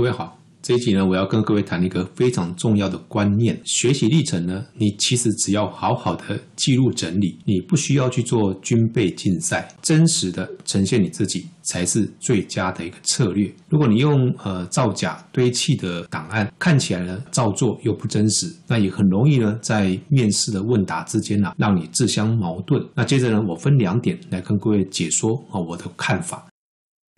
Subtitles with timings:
[0.00, 0.34] 各位好。
[0.62, 13.52] 这一集呢，我要跟各位谈一个非常重要的观念：学习历程呢，你其实只要好好的记录整理，你不需要去做军备竞赛，真实的呈现你自己才是最佳的一个策略。
[13.68, 22.82] 如果你用呃造假堆砌的档案，看起来呢照做又不真实，那也很容易呢在面试的问答之间呢、啊，让你自相矛盾。
[22.94, 26.46] 那接着呢，我分两点来跟各位解说啊我的看法。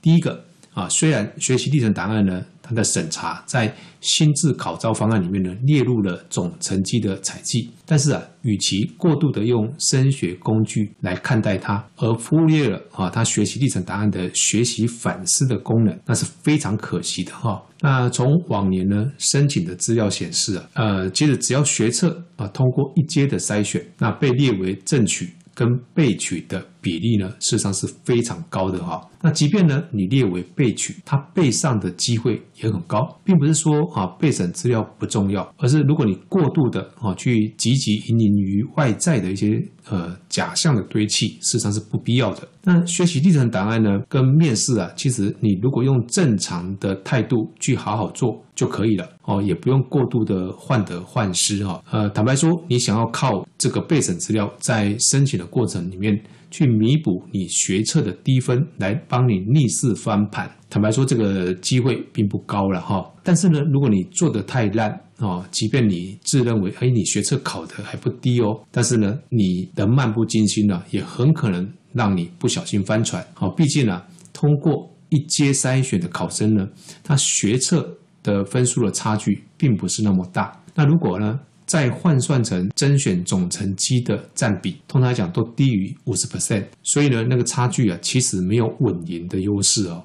[0.00, 0.44] 第一个。
[0.74, 17.60] 啊，虽然学习历程档案呢，它的审查在新制考招方案里面呢列入了总成绩的采计，但是啊，与其过度的用升学工具来看待它，而忽略了啊，它学习历程档案的学习反思的功能，那是非常可惜的哈。
[17.80, 29.00] 那从往年呢申请的资料显示啊，呃，其实只要学测啊通过一阶的筛选，那被列为正取跟备取的比例呢，事实上是非常高的哈。
[29.20, 42.46] 那即便呢，你列为备取，它备上的机会也很高，并不是说啊备审资料不重要，而是如果你过度的啊去汲汲营营于外在的一些呃假象的堆砌，事实上是不必要的。
[42.62, 51.82] 那学习历程档案呢，跟面试啊，其实你如果用正常的态度去好好做就可以了哦，也不用过度的患得患失哈。
[51.90, 56.16] 呃，坦白说，你想要靠这个备审资料在申请的过程里面。
[56.50, 60.50] 去弥补你学测的低分，来帮你逆势翻盘。
[60.70, 63.04] 坦白说，这个机会并不高了哈。
[63.22, 73.24] 但是呢，如果你做得太烂哦，即便你自认为哎，你学测考得还不低哦，但是呢，你的漫不经心呢，也很可能让你不小心翻船。
[73.34, 76.68] 好，毕竟呢，通过一阶筛选的考生呢，
[77.02, 80.52] 他学测的分数的差距并不是那么大。
[80.74, 90.02] 那如果呢，再换算成甄选总成绩的占比，通常来讲都低于五十 percent，所以呢，那个差距啊，其实没有稳赢的优势哦。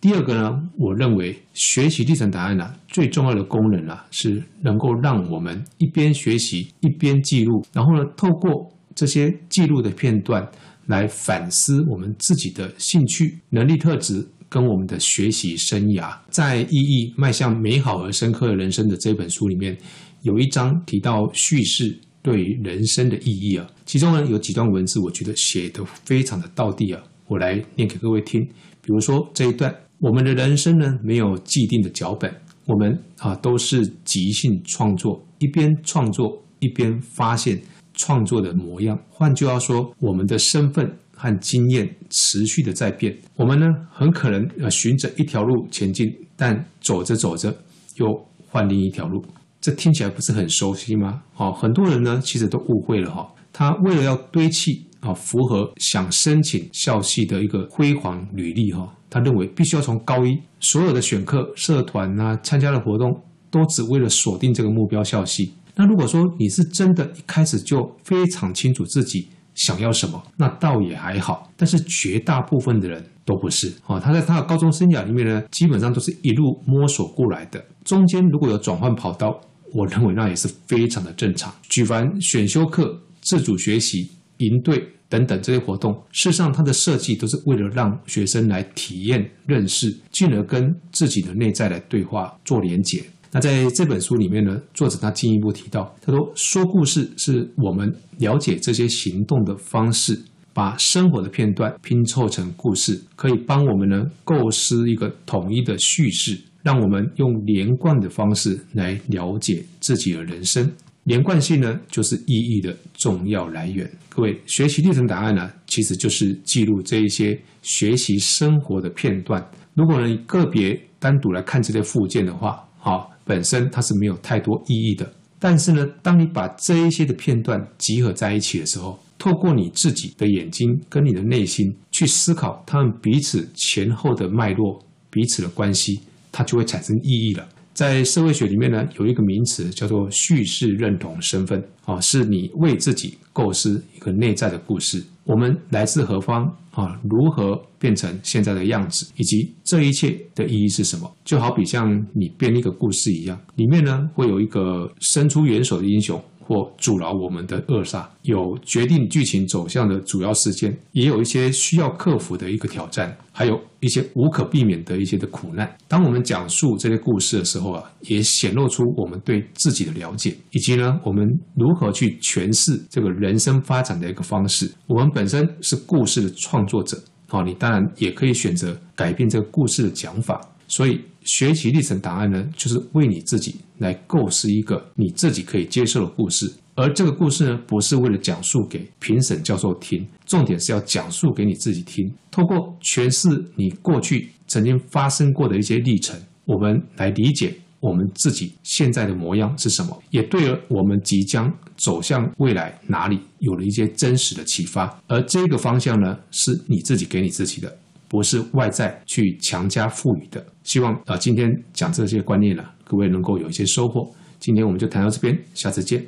[0.00, 10.46] 第二个呢，我认为学习历程档案啊，最重要的功能啊，是能够让我们一边学习一边记录，然后呢，透过这些记录的片段
[10.86, 16.16] 来反思我们自己的兴趣、能力特质跟我们的学习生涯。
[16.30, 19.76] 在《意义迈向美好而深刻的人生》的这本书里面。
[20.22, 28.40] 有一章提到叙事对于人生的意义啊，其中呢有几段文字，我觉得写得非常的道地啊，我来念给各位听。
[28.80, 32.32] 比如说这一段，我们的人生呢没有既定的脚本，
[32.66, 37.60] 我们啊都是即兴创作，一边创作一边发现
[37.92, 38.98] 创作的模样。
[39.10, 40.90] 换句话说，我们的身份
[41.24, 47.50] 和经验持续的在变，我们呢很可能呃循着一条路前进，但走着走着
[47.96, 48.06] 又
[48.46, 49.24] 换另一条路。
[49.58, 51.22] 这听起来不是很熟悉吗？
[51.38, 53.26] 哦，很多人呢其实都误会了哈。
[53.54, 63.18] 他为了要堆砌啊，符合想申请校系的一个辉煌履历哈，他认为必须要从高一所有的选课、社团啊、参加的活动，
[63.50, 65.54] 都只为了锁定这个目标校系。
[65.74, 71.50] 那如果说你是真的一开始就非常清楚自己想要什么，那倒也还好。
[71.56, 79.40] 但是绝大部分的人都不是啊，他在他的高中生涯里面呢，基本上都是一路摸索过来的，中间如果有转换跑道。
[79.76, 81.52] 我认为那也是非常的正常。
[81.68, 93.02] 举凡选修课、自主学习、营队等等这些活动，事实上它的设计都是为了让学生来体验、认识，进而跟自己的内在来对话、做连结。
[93.34, 100.16] 那在这本书里面呢，作者他进一步提到，他说说故事是我们了解这些行动的方式，
[100.52, 106.38] 把生活的片段拼凑成故事，可以帮我们呢构思一个统一的叙事。
[106.62, 110.72] 让我们用连贯的方式来了解自己的人生。
[111.02, 113.86] 连贯性呢，就是意义的重要来源。
[114.08, 119.46] 各位，学习历程档案呢，其实就是记录这一些学习生活的片段。
[119.74, 125.10] 如果你个别单独来看这些附件的话，好，本身它是没有太多意义的。
[125.38, 136.00] 但是呢，当你把这一些的片段集合在一起的时候，透过你自己的眼睛跟你的内心去思考他们彼此前后的脉络、彼此的关系。
[136.36, 137.48] 它就会产生意义了。
[137.74, 145.04] 在社会学里面呢，有一个名词叫做叙事认同身份，啊，是你为自己构思一个内在的故事。
[145.24, 147.00] 我们来自何方啊？
[147.02, 149.10] 如何变成现在的样子？
[149.16, 151.10] 以及这一切的意义是什么？
[151.24, 156.22] 就好比像你编一个故事一样，里面呢会有一个伸出援手的英雄。
[156.46, 165.76] 或阻挠我们的扼杀，有决定剧情走向的主要事件，也有一些需要克服的一个挑战，还有一些无可避免的一些的苦难。
[165.88, 171.26] 当我们讲述这些故事的时候啊，也显露出我们对自己的了解，以及呢，我们
[171.56, 174.70] 如何去诠释这个人生发展的一个方式。
[174.86, 176.98] 我们本身是故事的创作者，
[177.28, 180.40] 好，你当然也可以选择改变这个故事的讲法。
[180.68, 186.52] 所以学习历程档案呢，就是为你自己来构思一个你自己可以接受的故事。
[186.76, 192.12] 而这个故事呢，不是为了讲述给评审教授听，重点是要讲述给你自己听。
[192.32, 205.00] 透过诠释你过去曾经发生过的一些历程，我们来理解我们自己现在的模样是什么，也对了我们即将走向未来哪里有了一些真实的启发。
[205.06, 207.78] 而这个方向呢，是你自己给你自己的，
[208.14, 210.46] 不是外在去强加赋予的。
[210.62, 214.08] 希望啊，今天讲这些观念呢，各位能够有一些收获。
[214.38, 216.00] 今天我们就谈到这边，下次见。